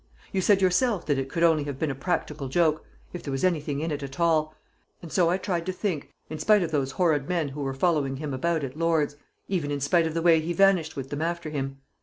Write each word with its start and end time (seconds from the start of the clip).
You 0.31 0.41
said 0.41 0.63
yourself 0.63 1.05
that 1.05 1.19
it 1.19 1.29
could 1.29 1.43
only 1.43 1.65
have 1.65 1.77
been 1.77 1.91
a 1.91 1.93
practical 1.93 2.47
joke, 2.47 2.83
if 3.13 3.21
there 3.21 3.29
was 3.31 3.43
anything 3.43 3.81
in 3.81 3.91
it 3.91 4.01
at 4.01 4.19
all, 4.19 4.55
and 4.99 5.11
so 5.11 5.29
I 5.29 5.37
tried 5.37 5.63
to 5.67 5.71
think 5.71 6.09
in 6.27 6.39
spite 6.39 6.63
of 6.63 6.71
those 6.71 6.93
horrid 6.93 7.29
men 7.29 7.49
who 7.49 7.61
were 7.61 7.75
following 7.75 8.15
him 8.17 8.33
about 8.33 8.63
at 8.63 8.75
Lord's, 8.75 9.15
even 9.47 9.69
in 9.69 9.79
spite 9.79 10.07
of 10.07 10.15
the 10.15 10.23
way 10.23 10.39
he 10.39 10.53
vanished 10.53 10.95
with 10.95 11.11
them 11.11 11.21
after 11.21 11.51
him. 11.51 11.81